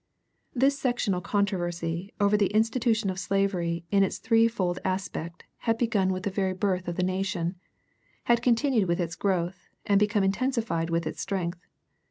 This 0.55 0.79
sectional 0.79 1.21
controversy 1.21 2.11
over 2.19 2.35
the 2.35 2.51
institution 2.55 3.11
of 3.11 3.19
slavery 3.19 3.85
in 3.91 4.01
its 4.01 4.17
threefold 4.17 4.79
aspect 4.83 5.43
had 5.57 5.77
begun 5.77 6.11
with 6.11 6.23
the 6.23 6.31
very 6.31 6.53
birth 6.53 6.87
of 6.87 6.95
the 6.95 7.03
nation, 7.03 7.53
had 8.23 8.41
continued 8.41 8.87
with 8.87 8.99
its 8.99 9.13
growth, 9.15 9.69
and 9.85 9.99
become 9.99 10.23
intensified 10.23 10.89
with 10.89 11.05
its 11.05 11.21
strength. 11.21 11.59